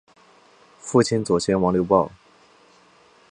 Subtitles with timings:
[0.79, 2.11] 父亲左贤王刘豹。